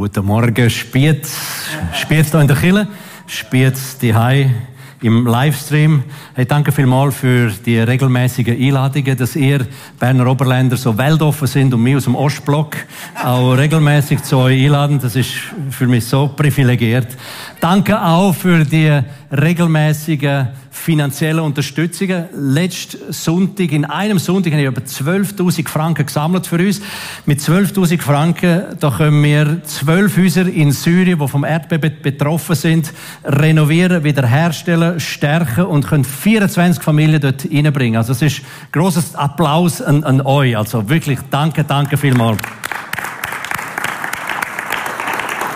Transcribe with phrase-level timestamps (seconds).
[0.00, 1.36] Guten Morgen, Spiez.
[1.92, 2.88] Spiez hier in der Kille,
[3.26, 4.14] Spiez die
[5.02, 6.04] im Livestream.
[6.34, 9.66] Hey, danke vielmals für die regelmäßigen Einladungen, dass ihr
[9.98, 12.76] Berner Oberländer so weltoffen sind und mich aus dem Ostblock
[13.22, 14.98] auch regelmäßig zu euch einladen.
[15.02, 15.32] Das ist
[15.68, 17.08] für mich so privilegiert.
[17.60, 20.48] Danke auch für die regelmäßigen
[20.80, 22.24] finanziellen Unterstützungen.
[22.32, 26.80] Letzten Sonntag, in einem Sonntag, habe ich über 12.000 Franken gesammelt für uns.
[27.26, 32.92] Mit 12.000 Franken, da können wir zwölf Häuser in Syrien, die vom Erdbeben betroffen sind,
[33.24, 37.98] renovieren, wiederherstellen, stärken und können 24 Familien dort reinbringen.
[37.98, 40.56] Also es ist großes Applaus an, an euch.
[40.56, 42.38] Also wirklich danke, danke vielmals.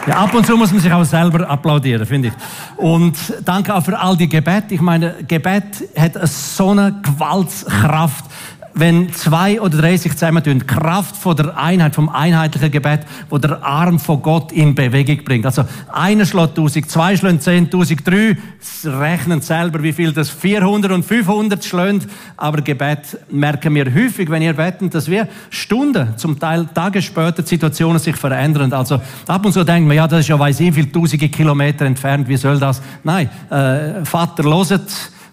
[0.06, 2.34] Ja, ab und zu muss man sich auch selber applaudieren, finde ich.
[2.76, 4.74] Und danke auch für all die Gebete.
[4.74, 8.26] Ich meine, Gebet hat so eine Gewaltskraft
[8.74, 13.00] wenn zwei oder drei sich zusammentun, Kraft von der Einheit, vom einheitlichen Gebet,
[13.30, 15.46] wo der Arm von Gott in Bewegung bringt.
[15.46, 18.36] Also einer schlägt 1000, zwei schlägt 10, 1000, drei
[18.84, 22.08] rechnen selber, wie viel das 400 und 500 schlägt.
[22.36, 27.42] Aber Gebet merken wir häufig, wenn ihr beten, dass wir Stunden, zum Teil Tage später,
[27.42, 28.72] die Situationen sich verändern.
[28.72, 31.84] Also ab und zu denken wir, ja, das ist ja weiß ich viel tausende Kilometer
[31.84, 32.82] entfernt, wie soll das?
[33.04, 34.82] Nein, äh, Vater loset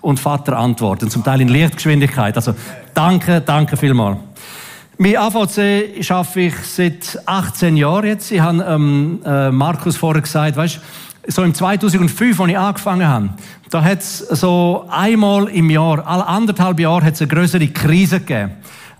[0.02, 2.35] und Vater antworten, zum Teil in Lichtgeschwindigkeit.
[2.35, 2.53] Also
[2.94, 4.17] danke, danke vielmals.
[4.97, 8.31] Mit AVC schaffe ich seit 18 Jahren jetzt.
[8.31, 10.80] Ich habe ähm, äh, Markus vorher gesagt, weißt,
[11.27, 13.30] so im 2005, als ich angefangen habe,
[13.69, 18.19] da hat es so einmal im Jahr, alle anderthalb Jahre, hat es eine größere Krise
[18.19, 18.52] gegeben.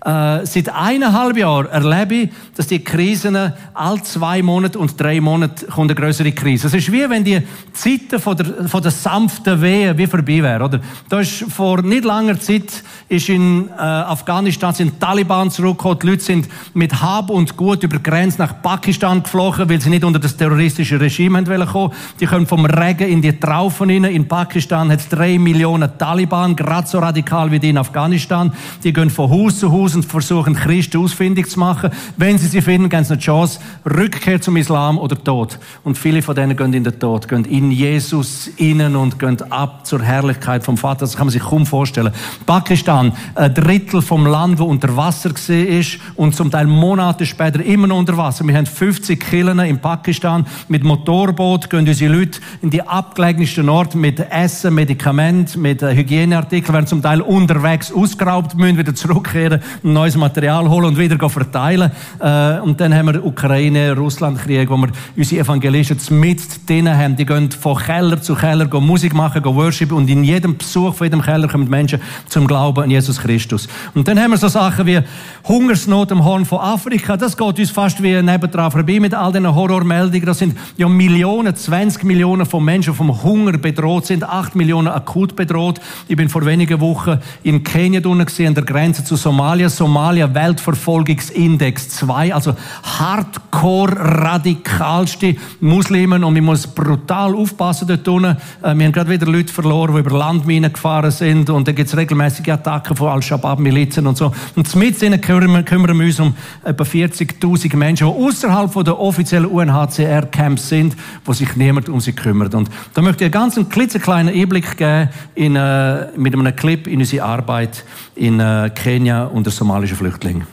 [0.04, 3.36] Äh, seit eineinhalb Jahren erlebe ich, dass die Krisen
[3.72, 6.66] all zwei Monate und drei Monate kommt eine größere Krise.
[6.66, 7.40] Es ist wie wenn die
[7.72, 10.80] Zeiten von der, von der sanften Wehe wie vorbei wären, oder?
[11.08, 15.98] Da ist vor nicht langer Zeit ist in äh, Afghanistan sind Taliban zurückgekommen.
[16.02, 19.90] Die Leute sind mit Hab und Gut über die Grenze nach Pakistan geflogen, weil sie
[19.90, 21.92] nicht unter das terroristische Regime haben wollen kommen.
[22.18, 24.04] Die kommen vom Regen in die Traufen rein.
[24.04, 28.52] In Pakistan hat es drei Millionen Taliban, gerade so radikal wie die in Afghanistan.
[28.82, 31.90] Die gehen von Haus zu Haus und versuchen Christen ausfindig zu machen.
[32.16, 35.58] Wenn sie sie finden, geben sie eine Chance, Rückkehr zum Islam oder Tod.
[35.84, 39.86] Und viele von denen gehen in den Tod, gehen in Jesus innen und gehen ab
[39.86, 41.00] zur Herrlichkeit vom Vater.
[41.00, 42.12] Das kann man sich kaum vorstellen.
[42.46, 47.86] Pakistan, ein Drittel vom Land, wo unter Wasser ist und zum Teil Monate später immer
[47.86, 48.46] noch unter Wasser.
[48.46, 50.46] Wir haben 50 Killen in Pakistan.
[50.68, 56.86] Mit Motorboot gehen unsere Leute in die abgelegensten Orte mit Essen, Medikament, mit Hygieneartikeln, werden
[56.86, 61.90] zum Teil unterwegs ausgeraubt, müssen wieder zurückkehren neues Material holen und wieder verteilen.
[62.20, 67.16] Äh, und dann haben wir Ukraine, Russland-Krieg, wo wir unsere Evangelisten mit denen haben.
[67.16, 70.94] Die gehen von Keller zu Keller, gehen Musik machen, gehen Worship und in jedem Besuch
[70.94, 73.68] von jedem Keller kommen Menschen zum Glauben an Jesus Christus.
[73.94, 75.00] Und dann haben wir so Sachen wie
[75.44, 77.16] Hungersnot am Horn von Afrika.
[77.16, 80.26] Das geht uns fast wie nebendran vorbei mit all diesen Horrormeldungen.
[80.26, 85.36] Das sind ja Millionen, 20 Millionen von Menschen vom Hunger bedroht sind, 8 Millionen akut
[85.36, 85.80] bedroht.
[86.08, 89.68] Ich bin vor wenigen Wochen in Kenia gesehen, an der Grenze zu Somalia.
[89.76, 98.36] Somalia Weltverfolgungsindex 2, also hardcore radikalste Muslimen und ich muss brutal aufpassen dort unten.
[98.62, 101.88] Äh, wir haben gerade wieder Leute verloren, die über Landminen gefahren sind und da gibt
[101.88, 104.32] es regelmäßige Attacken von Al-Shabaab-Milizen und so.
[104.56, 106.34] Und mit denen kümmern, kümmern wir uns um
[106.64, 112.54] etwa 40'000 Menschen, die außerhalb der offiziellen UNHCR-Camps sind, wo sich niemand um sie kümmert.
[112.54, 117.00] Und da möchte ich einen ganz klitzekleinen Einblick geben in, äh, mit einem Clip in
[117.00, 117.84] unsere Arbeit
[118.14, 120.44] in äh, Kenia unter somalischen Flüchtlingen.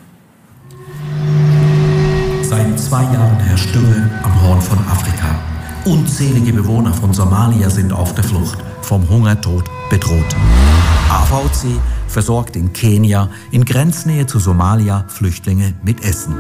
[2.44, 5.30] Seit zwei Jahren herrscht Dürre am Horn von Afrika.
[5.86, 10.36] Unzählige Bewohner von Somalia sind auf der Flucht, vom Hungertod bedroht.
[11.10, 16.36] AVC versorgt in Kenia, in Grenznähe zu Somalia, Flüchtlinge mit Essen.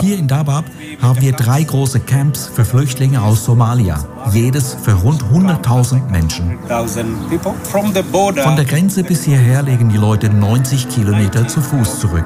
[0.00, 0.64] Hier in Dabab
[1.02, 6.58] haben wir drei große Camps für Flüchtlinge aus Somalia, jedes für rund 100.000 Menschen.
[6.64, 12.24] Von der Grenze bis hierher legen die Leute 90 Kilometer zu Fuß zurück.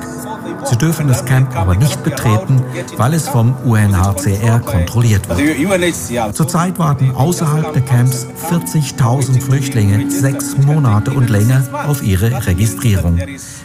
[0.65, 2.63] Sie dürfen das Camp aber nicht betreten,
[2.97, 6.35] weil es vom UNHCR kontrolliert wird.
[6.35, 13.19] Zurzeit warten außerhalb der Camps 40.000 Flüchtlinge sechs Monate und länger auf ihre Registrierung.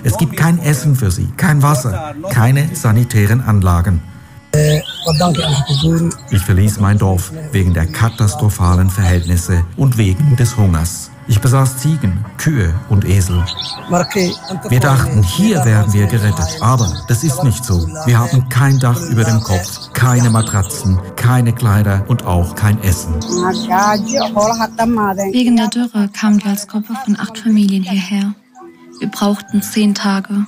[0.04, 4.02] Es gibt kein Essen für sie, kein Wasser, keine sanitären Anlagen.
[6.30, 11.10] Ich verließ mein Dorf wegen der katastrophalen Verhältnisse und wegen des Hungers.
[11.28, 13.42] Ich besaß Ziegen, Kühe und Esel.
[14.70, 17.88] Wir dachten, hier werden wir gerettet, aber das ist nicht so.
[18.06, 23.14] Wir haben kein Dach über dem Kopf, keine Matratzen, keine Kleider und auch kein Essen.
[25.32, 28.34] Wegen der Dürre kamen wir als Gruppe von acht Familien hierher.
[29.00, 30.46] Wir brauchten zehn Tage.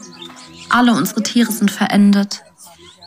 [0.70, 2.44] Alle unsere Tiere sind verendet.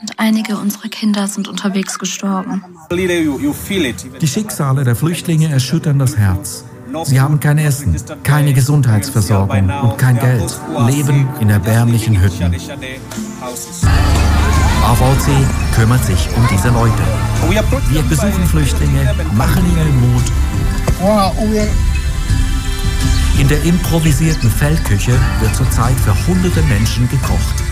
[0.06, 2.62] Und einige unserer Kinder sind unterwegs gestorben.
[2.92, 6.64] Die Schicksale der Flüchtlinge erschüttern das Herz.
[7.02, 12.54] Sie haben kein Essen, keine Gesundheitsversorgung und kein Geld, leben in erbärmlichen Hütten.
[14.84, 15.28] AVC
[15.74, 17.02] kümmert sich um diese Leute.
[17.90, 20.22] Wir besuchen Flüchtlinge, machen ihnen Mut.
[23.40, 27.65] In der improvisierten Feldküche wird zurzeit für hunderte Menschen gekocht.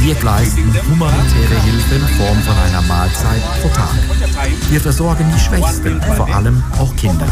[0.00, 3.88] Wir leisten humanitäre Hilfe in Form von einer Mahlzeit pro Tag.
[4.70, 7.26] Wir versorgen die Schwächsten, vor allem auch Kinder.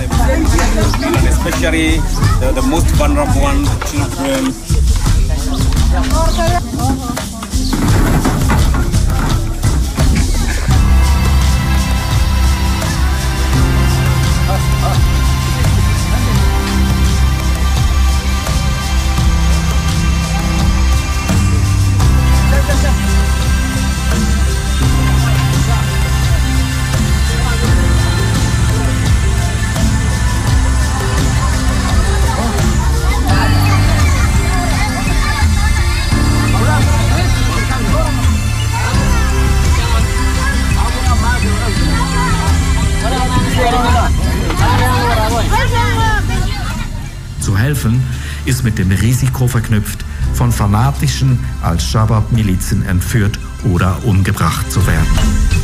[48.66, 50.04] Mit dem Risiko verknüpft,
[50.34, 55.55] von fanatischen Al-Shabaab-Milizen entführt oder umgebracht zu werden.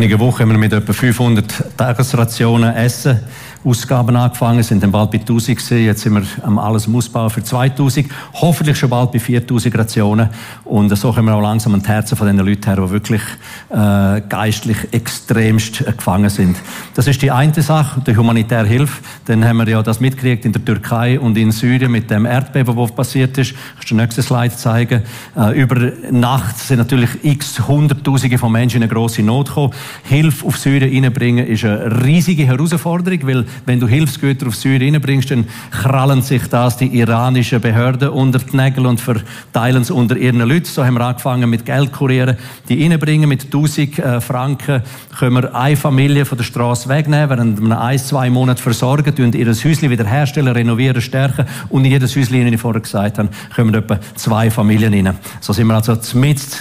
[0.00, 3.20] Wenigen Wochen haben wir mit etwa 500 Tagesrationen Essen
[3.62, 5.84] Ausgaben angefangen, sind dann bald bei 1000 gewesen.
[5.84, 8.06] Jetzt sind wir am alles am Ausbauen für 2000.
[8.34, 10.30] Hoffentlich schon bald bei 4000 Rationen.
[10.64, 13.20] Und so kommen wir auch langsam an die Herzen von den Leuten her, die wirklich
[13.68, 16.56] äh, geistlich extremst äh, gefangen sind.
[16.94, 19.02] Das ist die eine Sache, die humanitäre Hilfe.
[19.26, 22.74] Dann haben wir ja das mitgekriegt in der Türkei und in Syrien mit dem Erdbeben,
[22.74, 23.54] das passiert ist.
[23.74, 25.02] Kannst du den nächsten Slide zeigen?
[25.36, 29.74] Äh, über Nacht sind natürlich x Hunderttausende von Menschen in eine grosse Not gekommen.
[30.04, 35.30] Hilfe auf Syrien reinbringen ist eine riesige Herausforderung, weil wenn du Hilfsgüter auf Syrien reinbringst,
[35.30, 40.40] dann krallen sich das die iranischen Behörden unter die Nägel und verteilen es unter ihren
[40.40, 40.66] Leuten.
[40.66, 42.36] So haben wir angefangen mit Geldkurieren,
[42.68, 43.28] die reinbringen.
[43.28, 44.82] Mit 1000 äh, Franken
[45.18, 49.34] können wir eine Familie von der Straße wegnehmen, während wir ein, zwei Monate versorgen, und
[49.34, 51.46] ihr Häuschen wiederherstellen, renovieren, stärken.
[51.68, 55.16] Und in jedes Häuschen, wie ich vorher gesagt habe, kommen etwa zwei Familien rein.
[55.40, 55.96] So sind wir also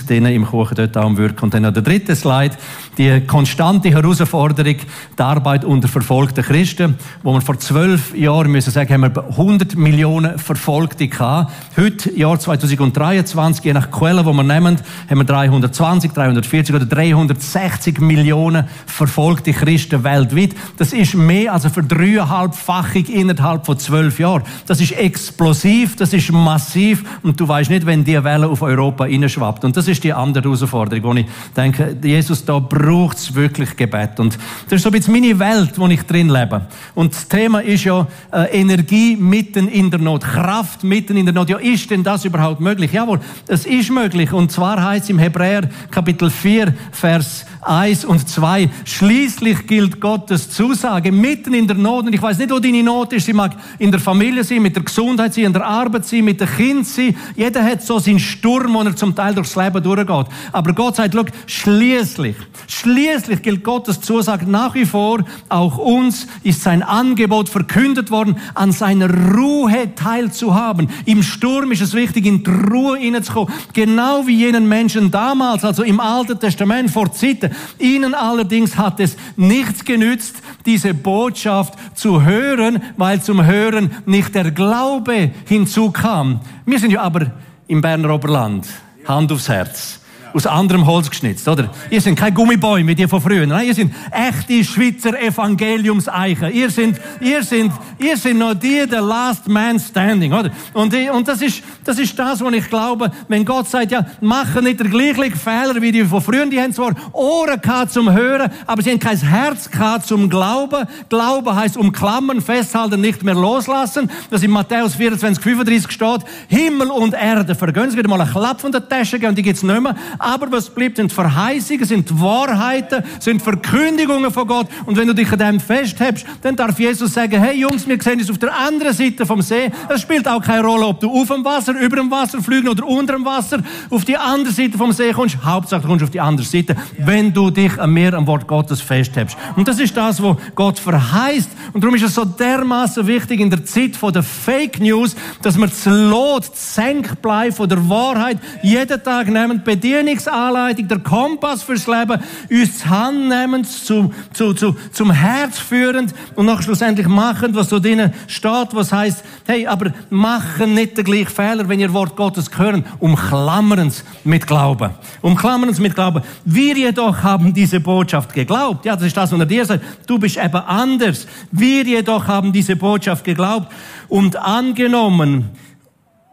[0.09, 1.45] denen im Kuchen dort am Wirken.
[1.45, 2.55] Und dann noch der dritte Slide,
[2.99, 4.75] die konstante Herausforderung,
[5.17, 6.95] die Arbeit unter verfolgten Christen.
[7.23, 11.53] Wo wir vor zwölf Jahren müssen sagen, haben wir 100 Millionen Verfolgte gehabt.
[11.77, 18.01] Heute, Jahr 2023, je nach Quelle, wo wir nehmen, haben wir 320, 340 oder 360
[18.01, 20.49] Millionen verfolgte Christen weltweit.
[20.75, 24.43] Das ist mehr als eine verdreieinhalbfachig innerhalb von zwölf Jahren.
[24.67, 29.05] Das ist explosiv, das ist massiv und du weißt nicht, wenn die Welle auf Europa
[29.05, 29.63] hineinschwappt.
[29.63, 31.25] Und das ist die andere Herausforderung, wo ich
[31.55, 34.19] denke, Jesus, da braucht es wirklich Gebet.
[34.19, 36.61] Und das ist so ein bisschen meine Welt, wo ich drin lebe.
[36.95, 41.35] Und das Thema ist ja äh, Energie mitten in der Not, Kraft mitten in der
[41.35, 41.49] Not.
[41.49, 42.91] Ja, ist denn das überhaupt möglich?
[42.91, 44.33] Jawohl, es ist möglich.
[44.33, 50.49] Und zwar heißt es im Hebräer Kapitel 4, Vers 1 und 2, schließlich gilt Gottes
[50.49, 52.07] Zusage mitten in der Not.
[52.07, 53.25] Und ich weiß nicht, wo deine Not ist.
[53.25, 56.39] Sie mag in der Familie sein, mit der Gesundheit sein, in der Arbeit sein, mit
[56.41, 57.15] dem Kind sein.
[57.35, 60.25] Jeder hat so seinen Sturm, wo er zum Teil durchs Leben durchgeht.
[60.51, 62.35] Aber Gott sagt, schau, schließlich,
[62.79, 68.71] schließlich gilt Gottes Zusage nach wie vor, auch uns ist sein Angebot verkündet worden, an
[68.71, 70.89] seiner Ruhe teilzuhaben.
[71.05, 73.53] Im Sturm ist es wichtig, in die Ruhe hineinzukommen.
[73.73, 77.51] Genau wie jenen Menschen damals, also im Alten Testament vor Zeiten.
[77.77, 84.51] Ihnen allerdings hat es nichts genützt, diese Botschaft zu hören, weil zum Hören nicht der
[84.51, 86.41] Glaube hinzukam.
[86.65, 87.31] Wir sind ja aber
[87.67, 88.65] im Berner Oberland.
[89.05, 89.98] Hand aufs Herz.
[90.33, 91.69] Aus anderem Holz geschnitzt, oder?
[91.89, 93.47] Ihr sind kein Gummibäume die von früher.
[93.47, 96.51] Nein, ihr sind echte Schweizer Evangeliumseichen.
[96.53, 100.51] Ihr sind, ihr sind, ihr sind noch die, der Last Man Standing, oder?
[100.73, 104.63] Und, und das ist, das ist das, was ich glaube, wenn Gott sagt, ja, machen
[104.63, 108.51] nicht den gleichen Fehler wie die von früher, die haben zwar Ohren gehabt zum Hören,
[108.65, 110.85] aber sie haben kein Herz gehabt zum Glauben.
[111.09, 114.09] Glauben heißt umklammern, festhalten, nicht mehr loslassen.
[114.29, 116.21] Das in Matthäus 24, 35 steht.
[116.47, 117.89] Himmel und Erde vergehen.
[117.89, 119.95] Es wird mal einen Klapp von der Tasche und die gibt's nicht mehr.
[120.19, 124.67] Aber was bleibt, sind Verheißungen, sind Wahrheiten, sind Verkündigungen von Gott.
[124.85, 128.19] Und wenn du dich an dem festhältst, dann darf Jesus sagen, hey Jungs, wir sehen
[128.19, 129.71] uns auf der anderen Seite vom See.
[129.87, 132.85] Es spielt auch keine Rolle, ob du auf dem Wasser, über dem Wasser fliegen oder
[132.85, 135.37] unter dem Wasser auf die andere Seite vom See kommst.
[135.43, 138.81] Hauptsache, du kommst auf die andere Seite, wenn du dich an mir, am Wort Gottes
[138.81, 139.37] festhältst.
[139.55, 141.49] Und das ist das, was Gott verheißt.
[141.71, 145.57] Und darum ist es so dermaßen wichtig in der Zeit von der Fake News, dass
[145.57, 149.63] wir das Lot, das Senkblei von der Wahrheit jeden Tag nehmen,
[150.09, 156.45] Bedienungsanleitung, der Kompass fürs Leben, uns Hand nehmen, zu, zu, zu, zum Herz führend und
[156.45, 161.27] noch schlussendlich machen, was so drinnen steht, was heißt, hey, aber machen nicht den gleichen
[161.27, 164.91] Fehler, wenn ihr Wort Gottes hören, umklammern es mit Glauben.
[165.21, 166.23] Umklammern es mit Glauben.
[166.45, 168.85] Wir jedoch haben diese Botschaft geglaubt.
[168.85, 169.83] Ja, das ist das, was er dir sagt.
[170.07, 171.27] Du bist eben anders.
[171.51, 173.71] Wir jedoch haben diese Botschaft geglaubt
[174.07, 175.49] und angenommen.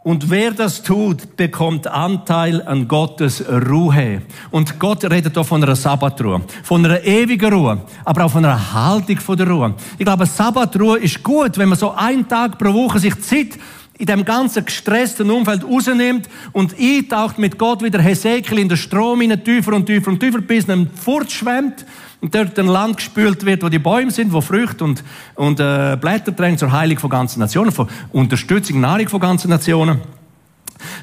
[0.07, 4.23] Und wer das tut, bekommt Anteil an Gottes Ruhe.
[4.53, 8.73] Und Gott redet auch von einer Sabbatruhe, von einer ewigen Ruhe, aber auch von einer
[8.73, 9.75] Haltung von der Ruhe.
[9.99, 13.59] Ich glaube, Sabbatruhe ist gut, wenn man so einen Tag pro Woche sich Zeit
[13.99, 18.77] in dem ganzen gestressten Umfeld rausnimmt und eintaucht mit Gott wie der Hesekiel in den
[18.77, 21.87] Strom hinein, tiefer und tiefer und tiefer, bis er fortschwemmt
[22.21, 25.03] und dort ein Land gespült wird, wo die Bäume sind, wo Früchte und,
[25.35, 30.01] und äh, Blätter tragen zur Heilung von ganzen Nationen, von Unterstützung, Nahrung von ganzen Nationen.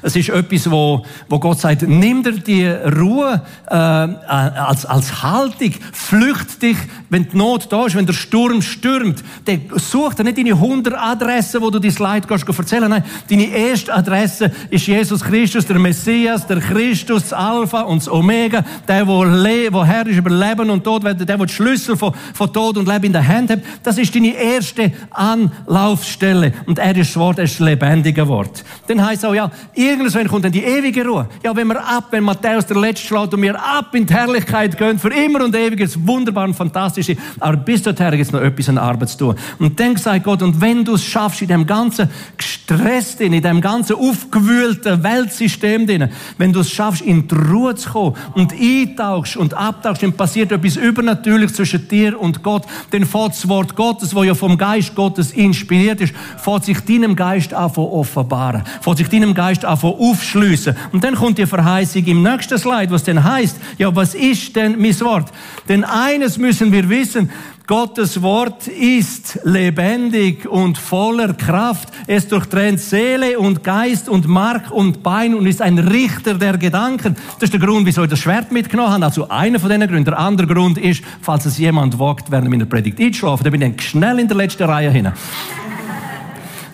[0.02, 5.72] Es ist etwas, wo, wo Gott sagt, nimm dir die Ruhe äh, als, als Haltung,
[5.92, 6.76] flücht dich,
[7.10, 9.22] wenn die Not da ist, wenn der Sturm stürmt.
[9.44, 13.46] Dann such dir nicht deine 100 Adressen, wo du dein Leid kannst erzählen Nein, deine
[13.46, 19.06] erste Adresse ist Jesus Christus, der Messias, der Christus, das Alpha und das Omega, der,
[19.06, 22.14] wo, le wo Herr ist über Leben und Tod, der, der, der die Schlüssel von,
[22.32, 23.60] von Tod und Leben in der Hand hat.
[23.82, 26.52] Das ist deine erste Anlaufstelle.
[26.66, 28.64] Und er ist das Wort, er ist das lebendige Wort.
[28.86, 31.28] Dann heißt es auch, ja, Irgendwann kommt dann die ewige Ruhe.
[31.42, 34.76] Ja, wenn wir ab, wenn Matthäus der Letzte schlägt und wir ab in die Herrlichkeit
[34.78, 37.16] gehen, für immer und ewig, ist wunderbar und fantastisch.
[37.40, 39.34] Aber bis dorthin gibt es noch etwas an Arbeit zu tun.
[39.58, 43.60] Und dann sagt Gott, und wenn du es schaffst, in dem ganzen Stress in dem
[43.60, 49.36] ganzen aufgewühlten Weltsystem drin, wenn du es schaffst, in die Ruhe zu kommen und eintauchst
[49.36, 52.64] und abtauchst, dann passiert etwas übernatürlich zwischen dir und Gott.
[52.90, 57.16] Dann fährt das Wort Gottes, wo ja vom Geist Gottes inspiriert ist, fährt sich deinem
[57.16, 58.62] Geist an von offenbaren.
[58.80, 60.76] Fährt sich deinem Geist an von aufschliessen.
[60.92, 64.80] Und dann kommt die Verheißung im nächsten Slide, was denn heißt, ja, was ist denn
[64.80, 65.32] mein Wort?
[65.68, 67.30] Denn eines müssen wir wissen,
[67.66, 71.88] Gottes Wort ist lebendig und voller Kraft.
[72.06, 77.16] Es durchtrennt Seele und Geist und Mark und Bein und ist ein Richter der Gedanken.
[77.40, 79.06] Das ist der Grund, wieso ich das Schwert mitgenommen habe.
[79.06, 80.04] Also einer von diesen Gründen.
[80.04, 83.80] Der andere Grund ist, falls es jemand wagt, während meiner Predigt einschlafen, dann bin ich
[83.80, 85.10] schnell in der letzten Reihe hin.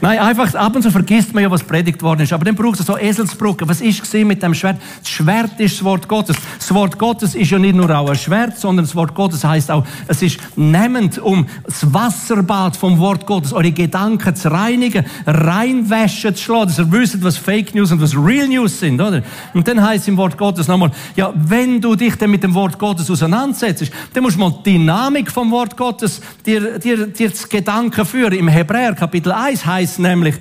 [0.01, 2.33] Nein, einfach ab und zu vergisst man ja, was predigt worden ist.
[2.33, 3.69] Aber dann braucht es so Eselsbrücken.
[3.69, 4.79] Was ist gesehen mit dem Schwert?
[5.01, 6.37] Das Schwert ist das Wort Gottes.
[6.59, 9.71] Das Wort Gottes ist ja nicht nur auch ein Schwert, sondern das Wort Gottes heißt
[9.71, 16.35] auch, es ist nehmend, um das Wasserbad vom Wort Gottes, eure Gedanken zu reinigen, reinwäschen
[16.35, 19.23] zu schlagen, dass ihr wisst, was Fake News und was Real News sind, oder?
[19.53, 22.79] Und dann heißt im Wort Gottes nochmal, ja, wenn du dich dann mit dem Wort
[22.79, 27.49] Gottes auseinandersetzt, dann musst du mal die Dynamik vom Wort Gottes dir, dir, dir zu
[27.49, 28.33] Gedanken führen.
[28.33, 30.37] Im Hebräer Kapitel 1 heißt heißt nämlich,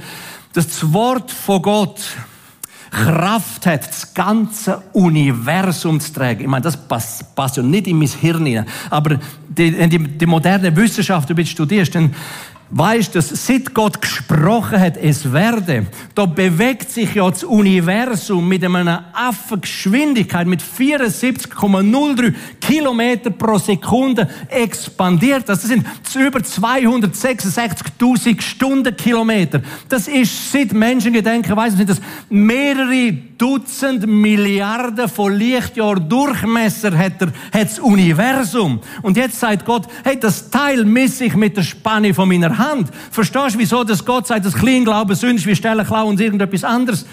[0.54, 2.00] dass das Wort von Gott
[2.92, 6.42] Kraft hat, das ganze Universum zu tragen.
[6.42, 8.66] Ich meine, das passt, passt ja nicht in mein Hirn hinein.
[8.90, 12.16] Aber die, die, die moderne Wissenschaft, die du studierst, dann
[12.72, 18.64] weißt, dass seit Gott gesprochen hat, es werde, da bewegt sich ja das Universum mit
[18.64, 25.50] einer Affengeschwindigkeit mit 74,03 Kilometer pro Sekunde expandiert.
[25.50, 25.86] Das sind
[26.16, 29.62] über 266.000 Stundenkilometer.
[29.88, 37.22] Das ist seit Menschengedenken, weiß ich nicht, das mehrere Dutzend Milliarden von Lichtjahren Durchmesser hat,
[37.22, 38.82] er, hat das Universum.
[39.02, 42.90] Und jetzt sagt Gott, hey, das Teil misse ich mit der Spanne von meiner Hand.
[43.12, 47.06] Verstehst du, wieso dass Gott sagt, das Kleinglauben Sünde wie Stellen klauen und irgendetwas anderes?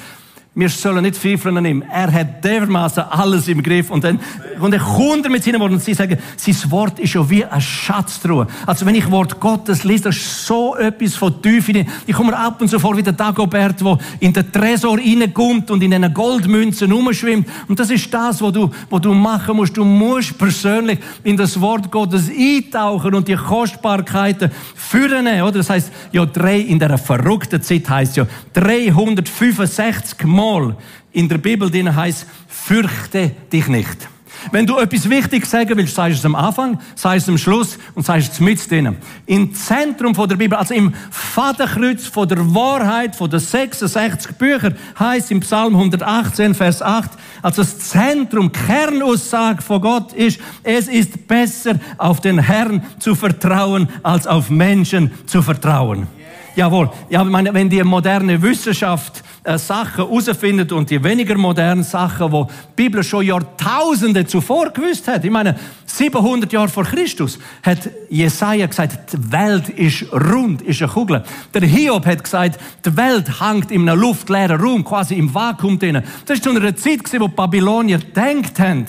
[0.59, 1.83] Wir sollen nicht zweifeln an ihm.
[1.83, 3.91] Er hat dermaßen alles im Griff.
[3.91, 4.19] Und dann,
[4.59, 7.61] und er kommt mit seinen Worten und sie sagen, sein Wort ist ja wie ein
[7.61, 8.47] Schatztruhe.
[8.65, 11.85] Also wenn ich Wort Gottes lese, das ist so etwas von Tiefe.
[12.07, 15.71] Ich komme mir ab und zu vor wie der Dagobert, der in den Tresor reinkommt
[15.71, 17.47] und in einen Goldmünzen rumschwimmt.
[17.69, 19.77] Und das ist das, was du, was du machen musst.
[19.77, 25.27] Du musst persönlich in das Wort Gottes eintauchen und die Kostbarkeiten führen.
[25.27, 25.53] Oder?
[25.53, 30.77] Das heißt, ja, drei, in der verrückten Zeit heißt ja, 365 Mal Mal
[31.13, 34.09] in der Bibel drin heißt, fürchte dich nicht.
[34.53, 38.07] Wenn du etwas Wichtiges sagen willst, du es am Anfang, du es am Schluss und
[38.07, 38.97] sagst es mit drin.
[39.25, 45.33] Im Zentrum der Bibel, also im Vaterkreuz von der Wahrheit von den 66 Büchern, heißt
[45.33, 47.11] im Psalm 118, Vers 8,
[47.43, 53.89] also das Zentrum, Kernaussage von Gott ist, es ist besser, auf den Herrn zu vertrauen,
[54.05, 56.07] als auf Menschen zu vertrauen.
[56.57, 56.91] Jawohl.
[57.11, 62.45] Ja, meine, wenn die moderne Wissenschaft äh, Sachen herausfindet und die weniger modernen Sachen, wo
[62.45, 65.25] die Bibel schon Jahrtausende zuvor gewusst hat.
[65.25, 70.91] Ich meine, 700 Jahre vor Christus hat Jesaja gesagt, die Welt ist rund, ist eine
[70.91, 71.23] Kugel.
[71.55, 76.03] Der Hiob hat gesagt, die Welt hängt in einem luftleeren Raum, quasi im Vakuum drin.
[76.27, 78.87] Das ist zu einer Zeit, wo die Babylonier denkt haben,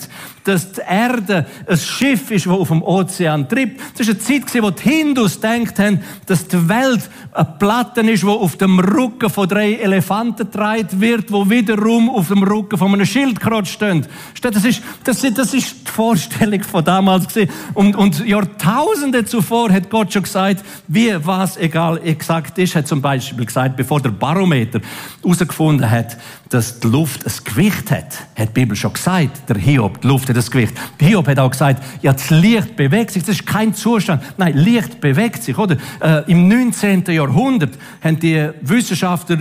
[0.48, 3.80] dass die Erde ein Schiff ist, das auf dem Ozean treibt.
[3.92, 8.22] Das ist eine Zeit, wo die Hindus denkt haben, dass die Welt eine Platte ist,
[8.22, 12.94] die auf dem Rücken von drei Elefanten getragen wird, wo wiederum auf dem Rücken von
[12.94, 14.08] einem Schildkröte steht.
[14.40, 17.26] Das ist, das, ist, das ist die Vorstellung von damals.
[17.74, 23.02] Und, und Jahrtausende zuvor hat Gott schon gesagt, wie was egal exakt ist, hat zum
[23.02, 24.80] Beispiel gesagt, bevor der Barometer
[25.22, 26.16] herausgefunden hat,
[26.48, 30.28] dass die Luft ein Gewicht hat, hat die Bibel schon gesagt, der Hiob, die Luft
[30.28, 30.74] hat ein Gewicht.
[30.98, 34.22] Hiob hat auch gesagt, ja, das Licht bewegt sich, das ist kein Zustand.
[34.36, 35.76] Nein, Licht bewegt sich, oder?
[36.00, 37.04] Äh, Im 19.
[37.06, 39.38] Jahrhundert haben die Wissenschaftler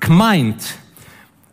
[0.00, 0.76] gemeint,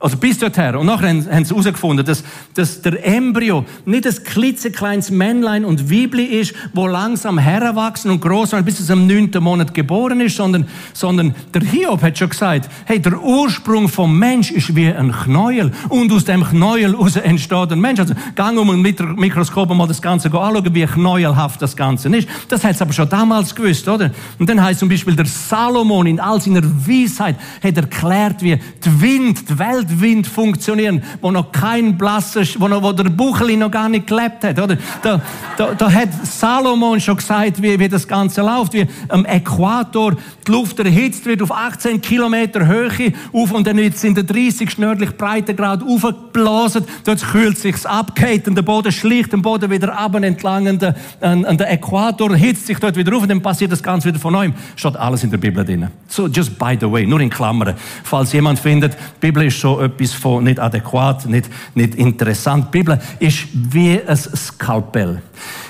[0.02, 0.76] also bis dorthin.
[0.76, 2.24] Und nachher haben, sie herausgefunden, dass,
[2.56, 8.54] dass der Embryo nicht ein klitzekleines Männlein und Weibli ist, wo langsam heranwachsen und groß
[8.54, 12.70] werden, bis es am neunten Monat geboren ist, sondern, sondern der Hiob hat schon gesagt,
[12.86, 15.72] hey, der Ursprung vom Mensch ist wie ein Knäuel.
[15.90, 18.00] Und aus dem Knäuel raus entsteht ein Mensch.
[18.00, 22.28] Also, gang um dem Mikroskop mal das Ganze anschauen, wie knäuelhaft das Ganze ist.
[22.50, 24.10] Das hat es aber schon damals gewusst, oder?
[24.40, 29.02] Und dann heißt zum Beispiel der Salomon in all seiner Weisheit hat erklärt, wie die
[29.02, 33.72] Wind, die Welt Wind funktionieren, wo noch kein blasser, wo, noch, wo der Bucheli noch
[33.72, 34.78] gar nicht gelebt hat, oder?
[35.02, 35.22] Da,
[35.58, 40.16] da, da hat Salomon schon gesagt, wie, wie das Ganze läuft, wie am Äquator
[40.48, 44.78] die Luft erhitzt wird auf 18 Kilometer Höhe auf und dann es in der 30
[44.78, 49.98] nördlich Breitengrad aufgeblasen, dort kühlt sich's ab, geht und der Boden schlicht den Boden wieder
[49.98, 53.42] ab entlang an der, an, an der Äquator, hitzt sich dort wieder auf und dann
[53.42, 54.54] passiert das Ganze wieder von neuem.
[54.76, 55.88] Steht alles in der Bibel drin.
[56.08, 57.76] So, just by the way, nur in Klammern.
[58.04, 62.68] Falls jemand findet, die Bibel ist so etwas von nicht adäquat, nicht, nicht interessant.
[62.68, 65.22] Die Bibel ist wie ein Skalpell.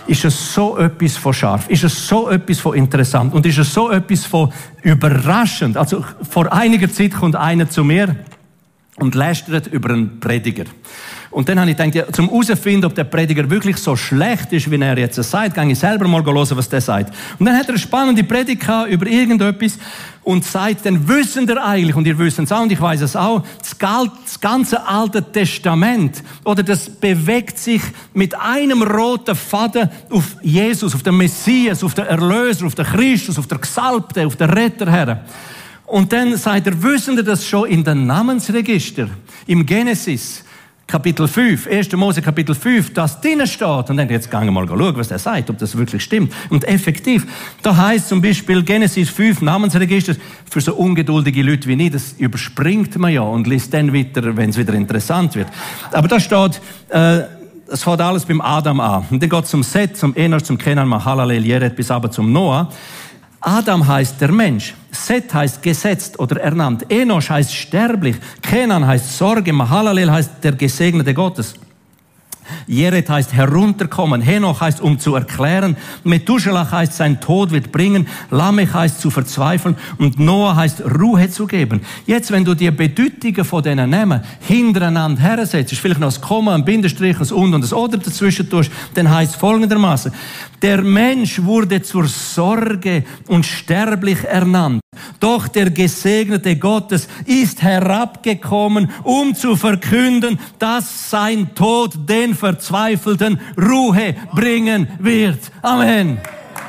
[0.08, 1.70] Ist es so etwas von scharf?
[1.70, 3.34] Ist es so etwas von interessant?
[3.34, 5.78] Und ist es so etwas von überraschend?
[5.78, 8.16] Also, vor einiger Zeit kommt einer zu mir
[8.98, 10.66] und lästert über einen Prediger.
[11.32, 14.70] Und dann habe ich gedacht, ja, zum herauszufinden, ob der Prediger wirklich so schlecht ist,
[14.70, 17.16] wie er jetzt sagt, gehe ich selber mal hören, was der sagt.
[17.40, 19.80] Und dann hat er eine spannende Predigt über irgendetwas
[20.24, 23.16] und sagt, dann wissen wir eigentlich, und ihr wisst es auch, und ich weiß es
[23.16, 27.82] auch, das ganze Alte Testament, oder das bewegt sich
[28.14, 33.40] mit einem roten Faden auf Jesus, auf den Messias, auf den Erlöser, auf den Christus,
[33.40, 35.24] auf den Gesalbten, auf den Retter her.
[35.86, 39.08] Und dann sagt er, wissen das schon in den Namensregister,
[39.48, 40.44] im Genesis,
[40.92, 41.94] Kapitel 5, 1.
[41.94, 43.90] Mose Kapitel 5, das drinnen steht.
[43.90, 46.34] Und dann jetzt gehen wir mal schauen, was er sagt, ob das wirklich stimmt.
[46.50, 47.26] Und effektiv,
[47.62, 50.16] da heißt zum Beispiel Genesis 5, Namensregister,
[50.50, 54.50] für so ungeduldige Leute wie ich, das überspringt man ja und liest dann wieder, wenn
[54.50, 55.48] es wieder interessant wird.
[55.94, 57.22] Aber da steht, äh,
[57.70, 59.06] es fängt alles beim Adam an.
[59.10, 62.70] Und dann geht zum Set, zum Enos, zum Kenan, Mahalalel, Jered, bis aber zum Noah.
[63.42, 69.52] Adam heißt der Mensch, Set heißt gesetzt oder ernannt, Enosch heißt sterblich, Kenan heißt Sorge,
[69.52, 71.56] Mahalalel heißt der Gesegnete Gottes.
[72.68, 74.22] Jered heißt herunterkommen.
[74.22, 75.78] Henoch heißt um zu erklären.
[76.04, 78.08] Methuselah heißt sein Tod wird bringen.
[78.30, 79.76] Lamech heißt zu verzweifeln.
[79.98, 81.82] Und Noah heißt Ruhe zu geben.
[82.06, 86.66] Jetzt, wenn du die Bedeutungen von diesen Namen hintereinander hersetzt, vielleicht noch das Komma, ein
[86.66, 90.12] Bindestrich, ein Und und das Oder dazwischen tust, dann heißt folgendermaßen,
[90.62, 94.82] der Mensch wurde zur Sorge und sterblich ernannt.
[95.22, 104.16] Doch der Gesegnete Gottes ist herabgekommen, um zu verkünden, dass sein Tod den Verzweifelten Ruhe
[104.34, 105.40] bringen wird.
[105.62, 106.20] Amen.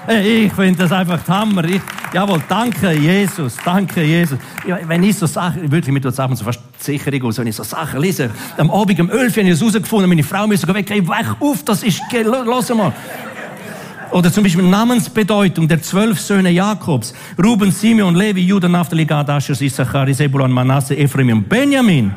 [0.09, 1.65] Ich finde das einfach Hammer.
[1.65, 1.81] Ich,
[2.13, 4.39] jawohl, danke Jesus, danke Jesus.
[4.67, 7.39] Wenn ich so sage, wirklich, mir tut es und zu fast Sicherung aus.
[7.39, 10.23] Wenn ich so Sachen lese, am Abend um 11 Uhr habe ich es herausgefunden, meine
[10.23, 12.93] Frau müsste weg, hey, wach auf, das ist, los mal.
[14.13, 17.15] Oder zum Beispiel Namensbedeutung der zwölf Söhne Jakobs.
[17.43, 22.13] Ruben, Simeon, Levi, Judah, Naphtali, Gad, Asher, Issachar, Zebulon, Manasse, Ephraim und Benjamin.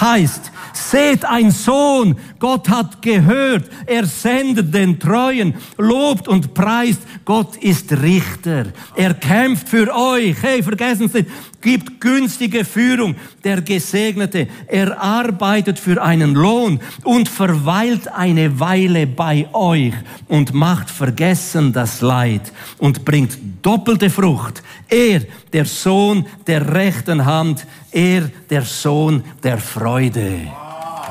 [0.00, 7.56] Heißt, Seht ein Sohn, Gott hat gehört, er sendet den Treuen, lobt und preist, Gott
[7.56, 14.48] ist Richter, er kämpft für euch, hey, vergessen Sie nicht, gibt günstige Führung, der Gesegnete,
[14.66, 19.94] er arbeitet für einen Lohn und verweilt eine Weile bei euch
[20.28, 24.62] und macht vergessen das Leid und bringt doppelte Frucht.
[24.88, 30.40] Er, der Sohn der rechten Hand, er, der Sohn der Freude.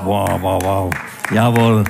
[0.03, 0.93] Wow, wow, wow.
[1.33, 1.83] Jawohl.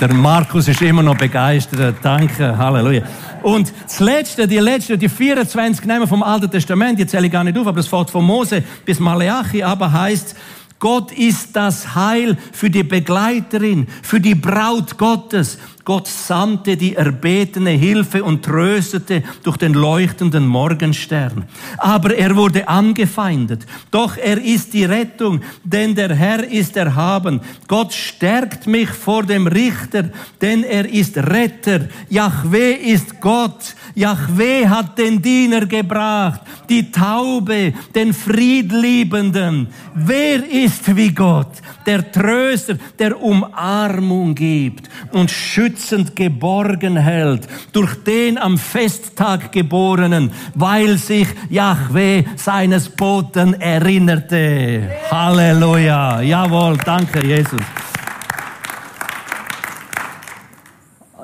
[0.00, 1.96] Der Markus ist immer noch begeistert.
[2.02, 3.02] Danke, Halleluja.
[3.42, 7.44] Und das letzte, die letzte, die 24 Namen vom Alten Testament, die zähle ich gar
[7.44, 10.34] nicht auf, aber das fährt von Mose bis Maleachi, aber heißt,
[10.78, 15.58] Gott ist das Heil für die Begleiterin, für die Braut Gottes.
[15.88, 21.46] Gott sandte die erbetene Hilfe und tröstete durch den leuchtenden Morgenstern.
[21.78, 23.64] Aber er wurde angefeindet.
[23.90, 27.40] Doch er ist die Rettung, denn der Herr ist erhaben.
[27.68, 30.10] Gott stärkt mich vor dem Richter,
[30.42, 31.88] denn er ist Retter.
[32.10, 33.74] Yahweh ist Gott.
[33.98, 39.66] Yahweh hat den Diener gebracht, die Taube, den Friedliebenden.
[39.92, 41.50] Wer ist wie Gott?
[41.84, 50.96] Der Tröster, der Umarmung gibt und schützend geborgen hält durch den am Festtag geborenen, weil
[50.96, 54.90] sich Yahweh seines Boten erinnerte.
[55.10, 56.20] Halleluja.
[56.20, 57.62] Jawohl, danke Jesus.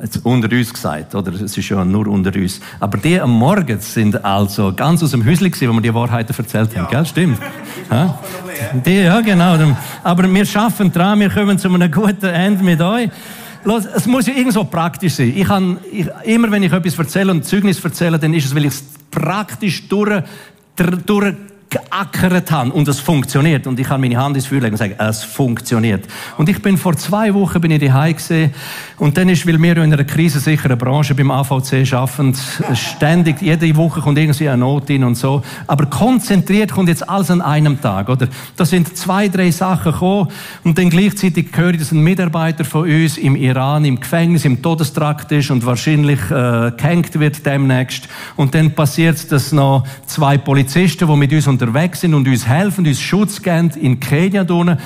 [0.04, 1.32] Jetzt unter uns gesagt, oder?
[1.32, 2.60] Es ist ja nur unter uns.
[2.78, 6.36] Aber die am Morgen sind also ganz aus dem Häuschen gewesen, wo wir die Wahrheiten
[6.36, 6.90] erzählt haben, ja.
[6.90, 7.06] gell?
[7.06, 7.38] Stimmt.
[7.90, 8.18] Ja?
[8.84, 9.56] Die, ja, genau.
[10.02, 13.10] Aber wir schaffen dran, wir kommen zu einem guten Ende mit euch.
[13.64, 15.32] Los, es muss ja irgendwo praktisch sein.
[15.34, 18.64] Ich kann, ich, immer wenn ich etwas erzähle und Zeugnis erzähle, dann ist es, weil
[18.66, 20.22] ich es praktisch durch,
[20.76, 21.34] durch
[21.74, 23.66] geackert habe und es funktioniert.
[23.66, 26.04] Und ich kann meine Hand ins Feuer legen und sagen, es funktioniert.
[26.38, 28.54] Und ich bin vor zwei Wochen bin ich daheim gesehen
[28.98, 32.34] und dann ist, weil wir in einer krisensicheren Branche beim AVC arbeiten,
[32.74, 35.42] ständig, jede Woche kommt irgendwie eine Not hin und so.
[35.66, 38.28] Aber konzentriert kommt jetzt alles an einem Tag, oder?
[38.56, 40.28] Da sind zwei, drei Sachen gekommen
[40.62, 44.62] und dann gleichzeitig höre ich, dass ein Mitarbeiter von uns im Iran im Gefängnis, im
[44.62, 48.08] Todestrakt ist und wahrscheinlich äh, gehängt wird demnächst.
[48.36, 52.86] Und dann passiert dass noch zwei Polizisten, die mit uns unterwegs sind und uns helfen,
[52.86, 54.44] uns Schutz geben in Kenia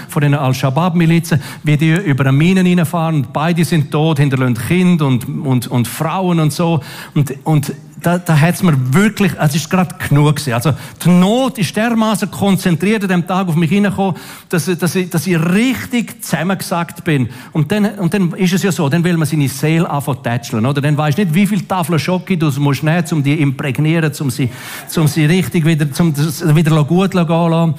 [0.08, 5.06] von den Al-Shabaab-Milizen, wie die über eine Minen reinfahren und beide sind tot, hinterlassen Kinder
[5.06, 6.80] und, und, und Frauen und so.
[7.14, 10.52] Und, und da, da hat es mir wirklich, es ist gerade genug gewesen.
[10.52, 10.72] Also,
[11.04, 14.16] die Not ist dermaßen konzentriert an dem Tag auf mich hineingekommen,
[14.48, 17.28] dass, dass, ich, dass ich richtig zusammengesagt bin.
[17.52, 20.80] Und dann, und dann ist es ja so, dann will man seine Seele anfangen oder?
[20.80, 24.50] Dann weisst nicht, wie viele Tafeln Schocke du musst nehmen, um die imprägnieren, um sie,
[24.96, 26.14] um sie richtig wieder, um
[26.56, 27.74] wieder gut zu lassen.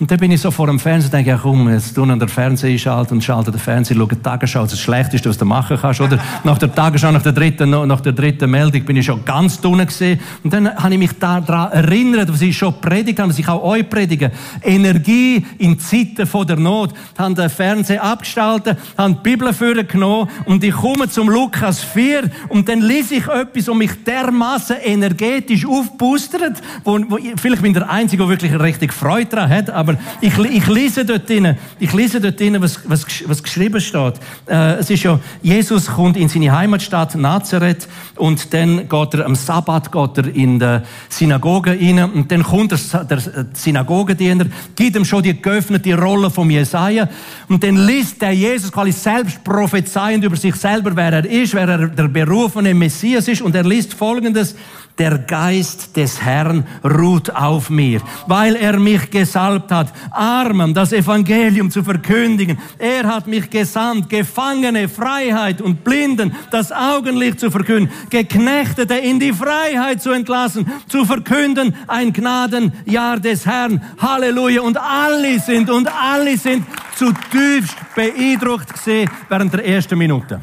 [0.00, 2.18] Und dann bin ich so vor dem Fernseher und denke, ja komm, jetzt tun an
[2.18, 5.78] der Fernseher einschalten und schalte den Fernseher, schaue die Tagesschau, das Schlechteste, was du machen
[5.80, 6.18] kannst, oder?
[6.44, 9.86] nach der Tagesschau, nach der dritten, nach der dritten Meldung bin ich schon ganz drinnen
[9.86, 10.18] gesehen.
[10.42, 13.62] Und dann habe ich mich daran erinnert, was ich schon predigt habe, was ich auch
[13.62, 14.32] euch predige.
[14.62, 16.92] Energie in Zeiten von der Not.
[17.12, 22.30] Ich habe den Fernseher abgestaltet, habe die Bibel vorgenommen und ich komme zum Lukas 4
[22.48, 27.72] und dann lese ich etwas, und mich dermaßen energetisch aufpustert, wo, wo ich, vielleicht bin
[27.72, 31.92] der Einzige, der wirklich richtig Freude daran hat, aber ich, ich lese dort drinnen, ich
[31.92, 34.14] lese dort drinnen, was, was, was geschrieben steht.
[34.46, 39.34] Äh, es ist ja, Jesus kommt in seine Heimatstadt Nazareth und dann geht er am
[39.34, 43.18] Sabbat geht er in die Synagoge rein und dann kommt der, der
[43.52, 47.08] Synagogendiener, gibt ihm schon die geöffnete Rolle von Jesaja
[47.48, 51.68] und dann liest der Jesus quasi selbst prophezeiend über sich selber, wer er ist, wer
[51.68, 54.54] er der berufene Messias ist und er liest folgendes,
[54.98, 61.70] der Geist des Herrn ruht auf mir, weil er mich gesalbt hat, Armen das Evangelium
[61.70, 62.58] zu verkündigen.
[62.78, 69.32] Er hat mich gesandt, Gefangene Freiheit und Blinden das Augenlicht zu verkünden, Geknechtete in die
[69.32, 73.82] Freiheit zu entlassen, zu verkünden ein Gnadenjahr des Herrn.
[73.98, 74.62] Halleluja.
[74.62, 76.64] Und alle sind, und alle sind
[76.96, 80.40] zutiefst beeindruckt gesehen während der ersten Minute.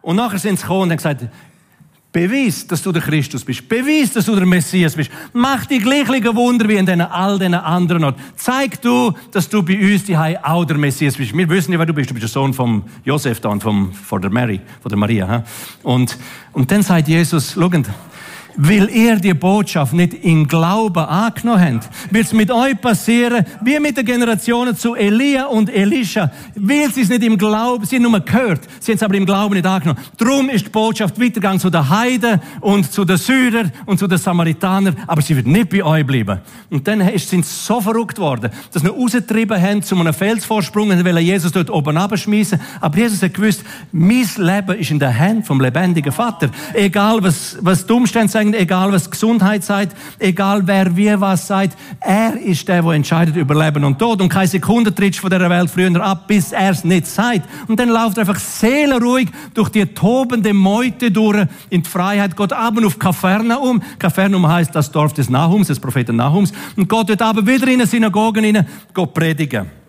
[0.00, 1.26] Und nachher sind sie gekommen und haben gesagt,
[2.12, 3.66] Beweis, dass du der Christus bist.
[3.66, 5.10] Beweis, dass du der Messias bist.
[5.32, 8.20] Mach die gleichen Wunder wie in den, all den anderen Orten.
[8.36, 11.34] Zeig du, dass du bei uns die auch der Messias bist.
[11.34, 12.10] Wir wissen ja, wer du bist.
[12.10, 15.42] Du bist der Sohn von Josef da und vom, von der Mary, von der Maria.
[15.82, 16.18] Und,
[16.52, 17.70] und dann sagt Jesus, schau,
[18.56, 21.88] weil ihr die Botschaft nicht in Glauben angenommen habt.
[22.12, 27.02] Wird es mit euch passieren, wie mit den Generationen zu Elia und Elisha, weil sie
[27.02, 29.66] es nicht im Glauben, sie haben nur gehört, sie haben es aber im Glauben nicht
[29.66, 30.00] angenommen.
[30.16, 34.18] Drum ist die Botschaft weitergegangen zu den Heiden und zu den Syrern und zu den
[34.18, 36.40] Samaritanern, aber sie wird nicht bei euch bleiben.
[36.70, 41.04] Und dann sind sie so verrückt worden, dass sie rausgetrieben haben zu einem Felsvorsprung und
[41.04, 42.60] wollen Jesus dort oben abschmeißen.
[42.80, 46.50] Aber Jesus hat gewusst, mein Leben ist in der Hand vom lebendigen Vater.
[46.74, 51.76] Egal was, was die Umstände sagen, egal was Gesundheit sagt, egal wer wie was sagt,
[52.00, 54.20] er ist der, der entscheidet über Leben und Tod.
[54.20, 57.48] Und keine Sekunde trittst von dieser Welt früher ab, bis er es nicht sagt.
[57.68, 62.52] Und dann läuft er einfach seelenruhig durch die tobende Meute durch in die Freiheit, geht
[62.52, 63.82] ab und auf Kapernaum.
[63.98, 66.52] Kapernaum heißt das Dorf des Nahums, des Propheten Nahums.
[66.76, 69.81] Und geht dort aber wieder in eine Synagoge rein, geht predigen.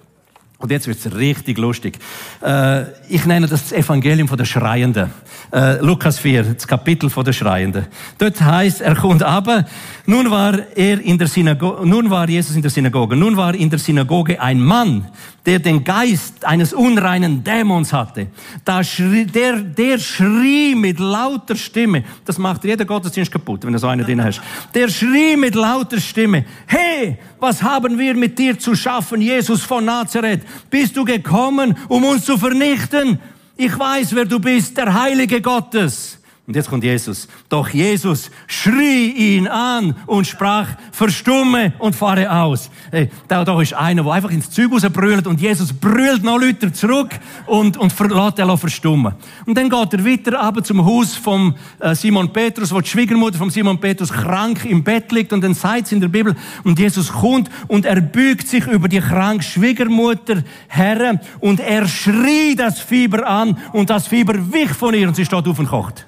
[0.63, 1.99] Und jetzt wird's richtig lustig.
[2.41, 5.09] Äh, ich nenne das das Evangelium von der Schreienden.
[5.51, 7.87] Äh, Lukas 4, das Kapitel von der Schreienden.
[8.17, 9.65] Dort heißt, er kommt aber,
[10.05, 13.69] nun war er in der Synagoge, nun war Jesus in der Synagoge, nun war in
[13.69, 15.05] der Synagoge ein Mann,
[15.45, 18.27] der den Geist eines unreinen Dämons hatte.
[18.63, 23.79] Da schrie, der, der schrie mit lauter Stimme, das macht jeder Gottesdienst kaputt, wenn du
[23.79, 24.41] so einen drin hast.
[24.73, 29.83] Der schrie mit lauter Stimme, hey, was haben wir mit dir zu schaffen, Jesus von
[29.83, 30.41] Nazareth?
[30.69, 33.19] Bist du gekommen, um uns zu vernichten?
[33.55, 36.19] Ich weiß, wer du bist, der Heilige Gottes.
[36.45, 37.29] Und jetzt kommt Jesus.
[37.47, 42.69] Doch Jesus schrie ihn an und sprach, verstumme und fahre aus.
[42.91, 46.73] Hey, da, da ist einer, der einfach ins Zeug rausbrüllt und Jesus brüllt noch Leute
[46.73, 47.11] zurück
[47.45, 49.13] und, und lässt er verstummen.
[49.45, 53.37] Und dann geht er weiter aber zum Haus von äh, Simon Petrus, wo die Schwiegermutter
[53.37, 57.09] von Simon Petrus krank im Bett liegt und dann sagt in der Bibel und Jesus
[57.09, 63.25] kommt und er bügt sich über die kranke Schwiegermutter her und er schrie das Fieber
[63.25, 66.05] an und das Fieber wich von ihr und sie steht auf und kocht.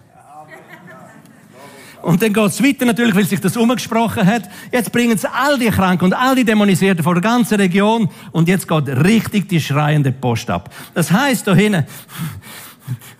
[2.06, 4.44] Und dann geht's weiter natürlich, weil sich das umgesprochen hat.
[4.72, 8.48] Jetzt bringen sie all die Kranken und all die Dämonisierten von der ganzen Region und
[8.48, 10.70] jetzt geht richtig die schreiende Post ab.
[10.94, 11.84] Das heißt da hinten,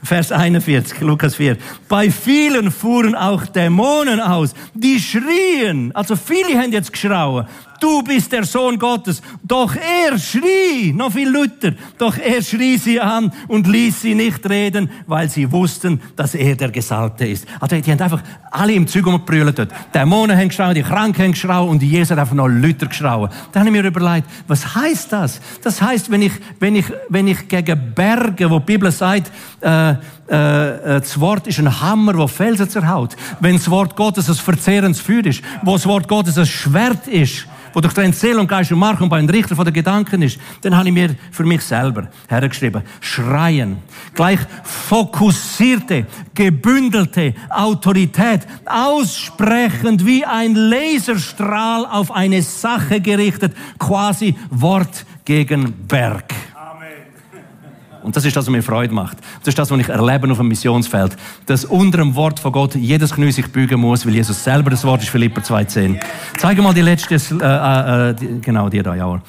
[0.04, 1.58] Vers 41, Lukas 4.
[1.90, 7.48] Bei vielen fuhren auch Dämonen aus, die schrien, also viele haben jetzt geschrauen,
[7.80, 9.22] du bist der Sohn Gottes.
[9.44, 14.48] Doch er schrie, noch viel Luther, doch er schrie sie an und ließ sie nicht
[14.50, 17.48] reden, weil sie wussten, dass er der Gesalbte ist.
[17.60, 19.72] Also die haben einfach alle im Zug umgebrüllt dort.
[19.94, 23.30] Dämonen haben geschrauen, die Kranken haben geschrauen und Jesus hat einfach noch Luther geschrauen.
[23.52, 25.42] Dann habe ich mir überlegt, was heißt das?
[25.62, 29.92] Das heißt, wenn ich, wenn ich, wenn ich gegen Berge, wo die Bibel sagt, äh,
[29.92, 29.96] äh,
[31.00, 33.16] das Wort ist ein Hammer, wo Felsen zerhaut.
[33.40, 37.48] Wenn das Wort Gottes ein verzehrendes Feuer ist, wo das Wort Gottes ein Schwert ist,
[37.76, 40.40] wo durch den Seele Geist und Mark und bei den Richter von den Gedanken ist,
[40.62, 43.78] dann habe ich mir für mich selber hergeschrieben, schreien.
[44.14, 55.74] Gleich fokussierte, gebündelte Autorität, aussprechend wie ein Laserstrahl auf eine Sache gerichtet, quasi Wort gegen
[55.86, 56.34] Berg.
[58.04, 59.18] Und das ist das, was mir Freude macht.
[59.46, 61.16] Das ist das, was ich erlebe auf dem Missionsfeld.
[61.46, 64.84] Dass unter dem Wort von Gott jedes Knie sich bügen muss, weil Jesus selber das
[64.84, 66.00] Wort ist, Philipper 2,10.
[66.40, 69.22] Zeige mal die letzte, äh, äh, die, genau, die da, ja.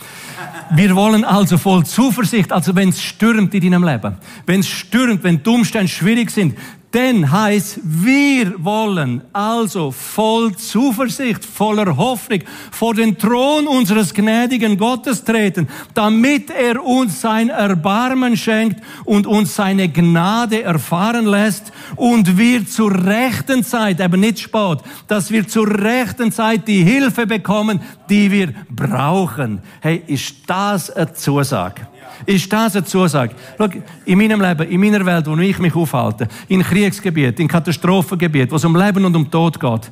[0.70, 5.22] Wir wollen also voll Zuversicht, also wenn es stürmt in deinem Leben, wenn es stürmt,
[5.22, 6.57] wenn die Umstände schwierig sind,
[6.96, 15.22] denn heißt, wir wollen also voll Zuversicht, voller Hoffnung vor den Thron unseres gnädigen Gottes
[15.22, 22.66] treten, damit er uns sein Erbarmen schenkt und uns seine Gnade erfahren lässt und wir
[22.66, 27.78] zur rechten Zeit, eben nicht spät, dass wir zur rechten Zeit die Hilfe bekommen,
[28.09, 29.61] die wir brauchen.
[29.80, 31.88] Hey, ist das eine Zusage?
[32.25, 33.35] Ist das eine Zusage?
[33.59, 33.69] Schau,
[34.05, 38.57] in meinem Leben, in meiner Welt, wo ich mich aufhalte, in Kriegsgebiet, in Katastrophengebiet, wo
[38.57, 39.90] es um Leben und um Tod geht,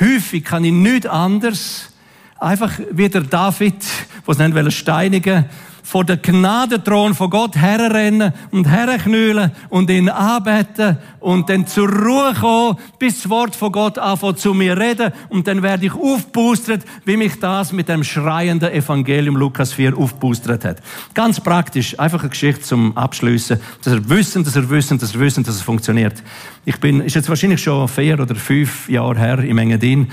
[0.00, 1.92] häufig kann ich nichts anderes,
[2.38, 3.84] einfach wie der David,
[4.24, 5.44] was nennen steinigen,
[5.88, 12.34] vor der Gnadenthron von Gott herrennen und herknüllen und ihn anbeten und dann zur Ruhe
[12.38, 16.82] kommen, bis das Wort von Gott anfängt zu mir reden und dann werde ich aufboostert,
[17.06, 20.82] wie mich das mit dem schreienden Evangelium Lukas 4 aufboostert hat.
[21.14, 25.20] Ganz praktisch, einfach eine Geschichte zum Abschließen, dass er wissen, dass er wissen, dass er
[25.20, 26.22] wissen, dass es funktioniert.
[26.66, 30.08] Ich bin, ist jetzt wahrscheinlich schon vier oder fünf Jahre her im Engadin,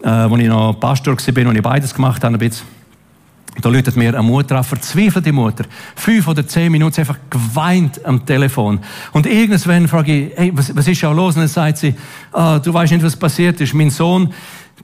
[0.00, 2.77] äh, wo ich noch Pastor war, wo ich beides gemacht habe, ein bisschen.
[3.60, 5.64] Da läutet mir eine Mutter an, verzweifelte Mutter.
[5.96, 8.80] Fünf oder zehn Minuten einfach geweint am Telefon.
[9.12, 11.34] Und irgendwann frage ich, hey, was, was ist ja los?
[11.34, 11.94] Und dann sagt sie,
[12.32, 13.74] ah, du weißt nicht, was passiert ist.
[13.74, 14.32] Mein Sohn,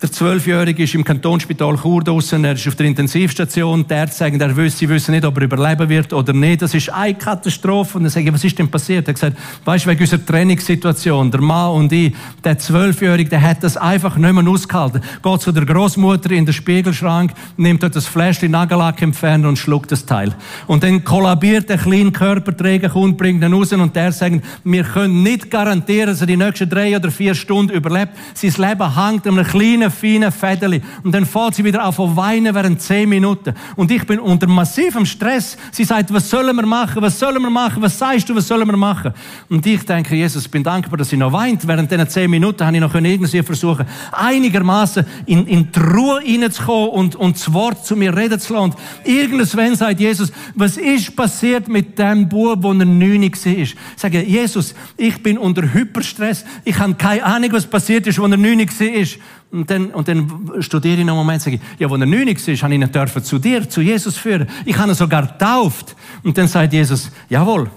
[0.03, 4.41] der Zwölfjährige ist im Kantonsspital Chur draussen, er ist auf der Intensivstation, der Ärzte sagen,
[4.41, 6.63] er wüsste, sie wissen nicht, ob er überleben wird oder nicht.
[6.63, 7.99] Das ist eine Katastrophe.
[7.99, 9.07] Und dann sage ich, was ist denn passiert?
[9.07, 13.41] Er hat gesagt, weißt du, wegen unserer Trainingssituation, der Mann und ich, der Zwölfjährige, der
[13.41, 15.01] hat das einfach nicht mehr ausgehalten.
[15.23, 19.93] Geht zu der Großmutter in den Spiegelschrank, nimmt dort das Fläschchen Nagellack entfernt und schluckt
[19.93, 20.35] das Teil.
[20.67, 25.23] Und dann kollabiert der kleine Körperträger und bringt ihn raus und der sagt, wir können
[25.23, 28.13] nicht garantieren, dass er die nächsten drei oder vier Stunden überlebt.
[28.35, 30.83] Sein Leben hängt an einem kleinen feinen, feinen Fädeli.
[31.03, 33.55] Und dann fährt sie wieder an zu weinen während zehn Minuten.
[33.77, 35.57] Und ich bin unter massivem Stress.
[35.71, 37.03] Sie sagt, was sollen wir machen?
[37.03, 37.83] Was sollen wir machen?
[37.83, 38.35] Was sagst du?
[38.35, 39.13] Was sollen wir machen?
[39.49, 41.67] Und ich denke, Jesus, ich bin dankbar, dass sie noch weint.
[41.67, 46.91] Während diesen zehn Minuten habe ich noch irgendwie versuchen, einigermaßen in, in die Ruhe reinzukommen
[46.91, 48.65] und, und das Wort zu mir reden zu lassen.
[48.65, 53.53] Und irgendwann sagt Jesus, was ist passiert mit dem Bub, wo er neun war?
[53.53, 56.45] Ich sage, Jesus, ich bin unter Hyperstress.
[56.65, 59.07] Ich habe keine Ahnung, was passiert ist, wo er neun war.
[59.55, 62.55] Und dann, und dann studiere ich noch einen Moment und sage, ja, wo er neunzig
[62.55, 64.49] ist, habe ich ihn dürfen zu dir, zu Jesus führen.
[64.65, 65.95] Ich habe ihn sogar getauft.
[66.25, 67.71] Und dann sagt Jesus, jawohl,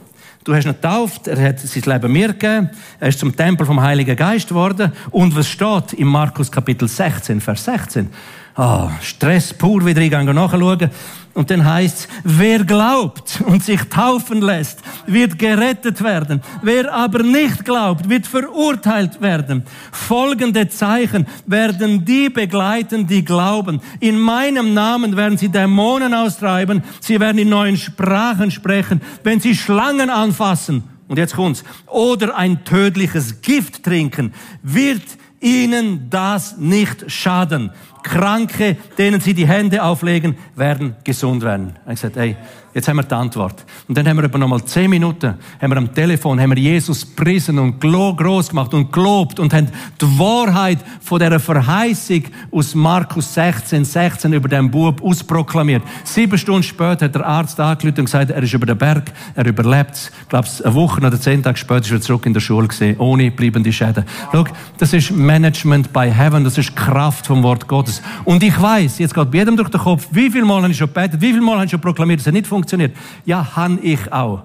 [0.44, 3.80] du hast ihn getauft, er hat sein Leben mir gegeben, er ist zum Tempel vom
[3.80, 4.92] Heiligen Geist geworden.
[5.12, 8.10] Und was steht im Markus Kapitel 16, Vers 16?
[8.56, 10.90] Ah, oh, Stress pur wieder reingegangen nachschauen.
[11.38, 16.42] Und dann heißt wer glaubt und sich taufen lässt, wird gerettet werden.
[16.64, 19.64] Wer aber nicht glaubt, wird verurteilt werden.
[19.92, 23.82] Folgende Zeichen werden die begleiten, die glauben.
[24.00, 26.82] In meinem Namen werden sie Dämonen austreiben.
[27.02, 29.00] Sie werden in neuen Sprachen sprechen.
[29.24, 35.04] Wenn sie Schlangen anfassen, und jetzt kommt's, oder ein tödliches Gift trinken, wird
[35.40, 37.72] ihnen das nicht schaden.
[38.04, 41.74] Kranke, denen sie die Hände auflegen, werden gesund werden.
[41.84, 42.38] Er hat gesagt, hey,
[42.78, 43.66] Jetzt haben wir die Antwort.
[43.88, 46.60] Und dann haben wir etwa noch mal zehn Minuten, haben wir am Telefon, haben wir
[46.60, 52.76] Jesus prisen und groß gemacht und gelobt und haben die Wahrheit von der Verheißung aus
[52.76, 55.82] Markus 16, 16 über den Bub ausproklamiert.
[56.04, 59.48] Sieben Stunden später hat der Arzt angerufen und gesagt, er ist über den Berg, er
[59.48, 60.12] überlebt es.
[60.22, 62.96] Ich glaube, eine Woche oder zehn Tage später ist er zurück in der Schule gesehen,
[63.00, 64.06] ohne bleibende Schäden.
[64.32, 64.44] Schau,
[64.78, 68.04] das ist Management by Heaven, das ist Kraft vom Wort Gottes.
[68.24, 70.78] Und ich weiß, jetzt geht bei jedem durch den Kopf, wie viel Mal habe ich
[70.78, 72.96] schon gebetet, wie viel Mal habe ich schon proklamiert, dass er nicht funktioniert funktioniert.
[73.26, 74.44] Ja, han ich auch.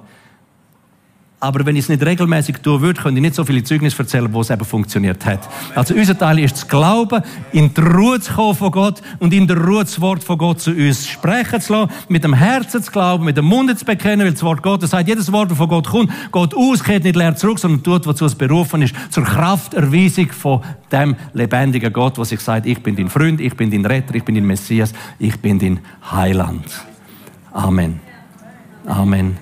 [1.40, 4.32] Aber wenn ich es nicht regelmäßig tun würde, könnte ich nicht so viele Zeugnisse erzählen,
[4.32, 5.40] wo es eben funktioniert hat.
[5.74, 9.48] Also unser Teil ist zu glauben, in die Ruhe zu kommen von Gott und in
[9.48, 12.92] der Ruhe das Wort von Gott zu uns sprechen zu lassen, mit dem Herzen zu
[12.92, 15.68] glauben, mit dem Mund zu bekennen, weil das Wort Gottes sagt, jedes Wort, das von
[15.68, 19.24] Gott kommt, geht aus, geht nicht leer zurück, sondern tut, wozu es berufen ist, zur
[19.24, 23.84] Krafterweisung von dem lebendigen Gott, was sich sagt, ich bin dein Freund, ich bin dein
[23.84, 26.66] Retter, ich bin dein Messias, ich bin dein Heiland.
[27.50, 28.11] Amen.
[28.86, 29.36] Amen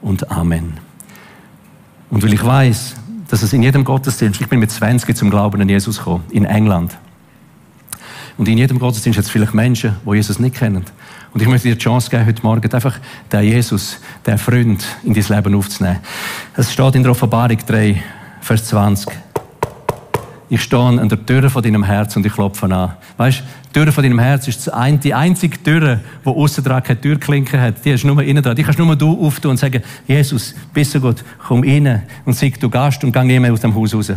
[0.00, 0.74] und Amen.
[2.10, 2.94] Und weil ich weiß,
[3.28, 6.44] dass es in jedem Gottesdienst, ich bin mit 20 zum Glauben an Jesus gekommen, in
[6.44, 6.96] England.
[8.36, 10.84] Und in jedem Gottesdienst hat es vielleicht Menschen, die Jesus nicht kennen.
[11.32, 12.98] Und ich möchte dir die Chance geben, heute Morgen einfach
[13.32, 15.98] den Jesus, den Freund in dein Leben aufzunehmen.
[16.56, 18.02] Es steht in der Offenbarung 3,
[18.40, 19.12] Vers 20.
[20.50, 22.92] Ich stehe an der Tür von deinem Herz und ich klopfe an.
[23.16, 24.70] Weißt, die Tür von deinem Herz ist
[25.02, 27.84] die einzige Tür, die außen dran keine Türklinke hat.
[27.84, 28.54] Die ist nur innen dran.
[28.54, 32.60] Die kannst nur du auftun und sagen, Jesus, bist du gut, komm rein und sag
[32.60, 34.12] du Gast und geh mehr aus dem Haus raus.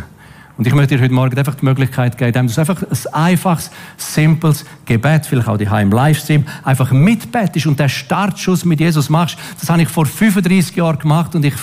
[0.58, 3.70] Und ich möchte dir heute Morgen einfach die Möglichkeit geben, indem du einfach ein einfaches,
[3.96, 9.38] simples Gebet, vielleicht auch die im Livestream, einfach mitbetest und den Startschuss mit Jesus machst.
[9.60, 11.54] Das habe ich vor 35 Jahren gemacht und ich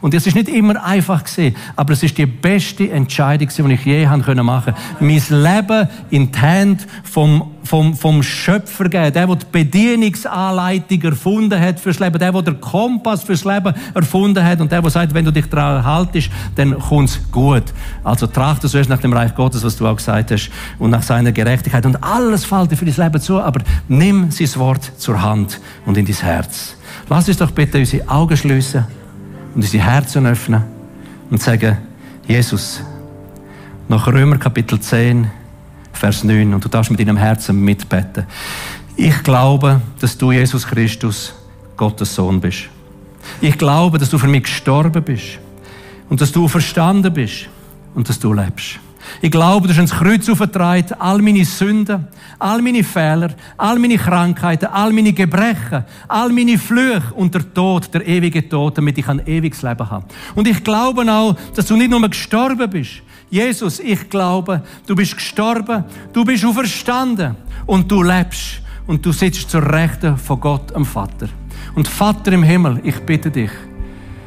[0.00, 3.84] und es ist nicht immer einfach gewesen, aber es ist die beste Entscheidung, die ich
[3.84, 4.74] je machen konnte.
[5.00, 11.60] Mein Leben in die Hände vom vom, vom Schöpfer geben, der, der die Bedienungsanleitung erfunden
[11.60, 15.14] hat fürs Leben, der, der den Kompass fürs Leben erfunden hat und der, der sagt,
[15.14, 17.64] wenn du dich daran haltest, dann kommt's gut.
[18.04, 21.32] Also trachte zuerst nach dem Reich Gottes, was du auch gesagt hast, und nach seiner
[21.32, 25.60] Gerechtigkeit und alles fällt dir für dein Leben zu, aber nimm sein Wort zur Hand
[25.84, 26.76] und in dein Herz.
[27.08, 28.84] Lass uns doch bitte unsere Augen schließen
[29.54, 30.62] und unsere Herzen öffnen
[31.30, 31.78] und sagen,
[32.26, 32.82] Jesus,
[33.88, 35.30] nach Römer Kapitel 10,
[35.98, 36.54] Vers 9.
[36.54, 38.24] Und du darfst mit deinem Herzen mitbeten.
[38.96, 41.34] Ich glaube, dass du, Jesus Christus,
[41.76, 42.68] Gottes Sohn bist.
[43.40, 45.38] Ich glaube, dass du für mich gestorben bist.
[46.08, 47.48] Und dass du verstanden bist.
[47.94, 48.78] Und dass du lebst.
[49.20, 52.06] Ich glaube, du hast ins Kreuz aufgetragen, all meine Sünden,
[52.38, 57.92] all meine Fehler, all meine Krankheiten, all meine Gebrechen, all meine Flüche und der Tod,
[57.92, 60.04] der ewige Tod, damit ich ein ewiges Leben habe.
[60.34, 65.14] Und ich glaube auch, dass du nicht nur gestorben bist, Jesus, ich glaube, du bist
[65.14, 67.36] gestorben, du bist auferstanden
[67.66, 71.28] und du lebst und du sitzt zur Rechten von Gott, am Vater.
[71.74, 73.50] Und Vater im Himmel, ich bitte dich,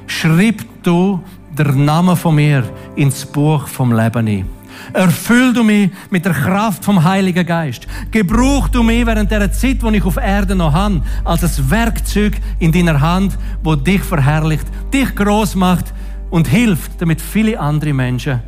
[0.06, 1.20] schreib du
[1.58, 2.64] den Namen von mir
[2.96, 4.46] ins Buch vom Leben ein.
[4.94, 7.88] Erfüll du mich mit der Kraft vom Heiligen Geist.
[8.10, 12.34] Gebrauch du mich während der Zeit, wo ich auf Erde noch habe, als ein Werkzeug
[12.60, 15.86] in deiner Hand, wo dich verherrlicht, dich groß macht
[16.30, 18.42] und hilft, damit viele andere Menschen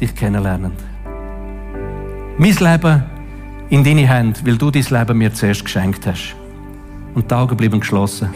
[0.00, 0.72] dich kennenlernen.
[2.38, 3.02] Mein Leben
[3.70, 6.34] in deine Hände, weil du dein Leben mir zuerst geschenkt hast.
[7.14, 8.28] Und die Augen bleiben geschlossen.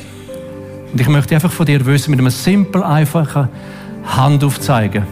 [0.92, 3.48] Und ich möchte einfach von dir wissen, mit einem simpel, einfachen
[4.04, 5.04] Hand aufzeigen.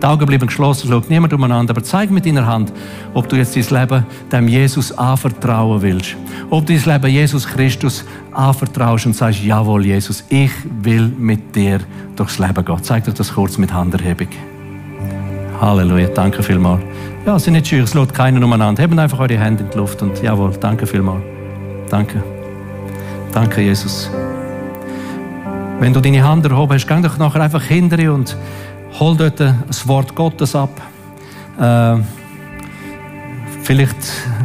[0.00, 2.72] Die Augen bleiben geschlossen, schaut niemand umeinander, aber zeig mit deiner Hand,
[3.14, 6.16] ob du jetzt dein Leben dem Jesus anvertrauen willst.
[6.50, 10.52] Ob du dein Leben Jesus Christus anvertraust und sagst, jawohl, Jesus, ich
[10.82, 11.80] will mit dir
[12.16, 12.82] durchs Leben gehen.
[12.82, 14.28] Zeig dir das kurz mit Handerhebung.
[15.60, 16.82] Halleluja, danke vielmals.
[17.24, 18.82] Ja, sind nicht scheu, es lädt keinen umeinander.
[18.82, 21.22] Hebt einfach eure Hände in die Luft und jawohl, danke vielmals.
[21.88, 22.22] Danke.
[23.32, 24.10] Danke, Jesus.
[25.80, 28.36] Wenn du deine Hand erhoben hast, geh doch nachher einfach hinter und
[28.98, 30.70] hol dort das Wort Gottes ab.
[31.60, 31.96] Äh,
[33.62, 33.96] vielleicht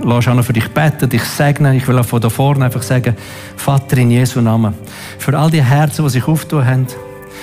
[0.04, 1.76] lass auch noch für dich beten, dich segnen.
[1.76, 3.16] Ich will auch von da vorne einfach sagen,
[3.58, 4.74] Vater in Jesu Namen.
[5.18, 6.88] Für all die Herzen, die sich auftun haben.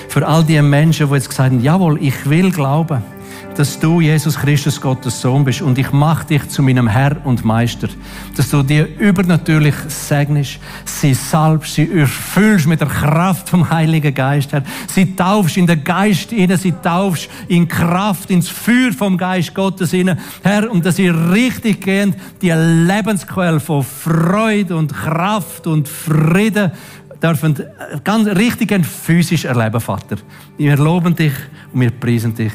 [0.09, 3.03] Für all die Menschen, die jetzt gesagt haben, jawohl, ich will glauben
[3.57, 7.43] dass du, Jesus Christus, Gottes Sohn bist und ich mache dich zu meinem Herr und
[7.43, 7.87] Meister.
[8.35, 14.51] Dass du dir übernatürlich segnest, sie salbst, sie erfüllst mit der Kraft vom Heiligen Geist,
[14.51, 14.63] Herr.
[14.87, 19.89] Sie taufst in den Geist hinein, sie taufst in Kraft, ins Feuer vom Geist Gottes
[19.89, 26.71] hinein, Herr, und dass sie richtig gehend die Lebensquelle von Freude und Kraft und Frieden
[27.23, 27.55] dürfen
[28.03, 30.17] ganz richtig physisch erleben, Vater.
[30.57, 31.33] Wir loben dich
[31.73, 32.51] und wir preisen dich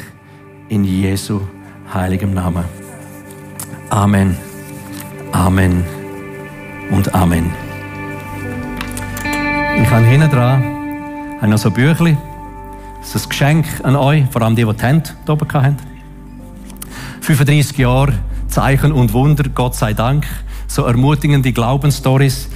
[0.73, 1.43] in Jesu
[1.93, 2.65] heiligem Namen.
[3.91, 4.35] Amen.
[5.31, 5.85] Amen
[6.91, 7.53] und Amen.
[9.77, 10.63] Ich habe hinten dran
[11.43, 12.17] noch so Büchlein.
[13.01, 15.77] Das ist ein Geschenk an euch, vor allem die, die die Hände oben hatten.
[17.21, 18.15] 35 Jahre
[18.49, 20.27] Zeichen und Wunder, Gott sei Dank.
[20.69, 22.49] So ermutigende Glaubensstories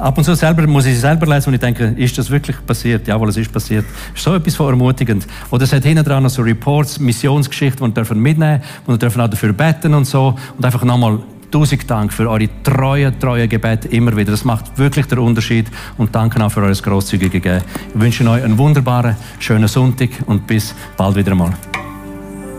[0.00, 3.06] ab und zu selber, muss ich selber lesen und ich denke, ist das wirklich passiert?
[3.06, 3.84] Jawohl, es ist passiert.
[4.14, 5.26] Ist so etwas von ermutigend.
[5.50, 9.28] Oder es hat hinten dran noch so Reports, Missionsgeschichten, die wir mitnehmen wir dürfen auch
[9.28, 10.34] dafür beten und so.
[10.56, 11.18] Und einfach nochmal
[11.50, 14.30] tausend Dank für eure treue, treue Gebete immer wieder.
[14.30, 15.66] Das macht wirklich den Unterschied
[15.96, 17.64] und danke auch für eure grosszügige Gebet.
[17.94, 21.52] Ich wünsche euch einen wunderbaren, schönen Sonntag und bis bald wieder einmal.